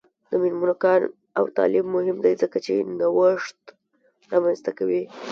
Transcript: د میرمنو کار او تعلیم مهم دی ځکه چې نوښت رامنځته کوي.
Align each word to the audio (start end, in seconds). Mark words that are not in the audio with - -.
د 0.29 0.31
میرمنو 0.41 0.73
کار 0.83 1.01
او 1.37 1.43
تعلیم 1.57 1.87
مهم 1.95 2.17
دی 2.25 2.33
ځکه 2.41 2.57
چې 2.65 2.73
نوښت 2.99 3.59
رامنځته 4.31 4.71
کوي. 4.77 5.01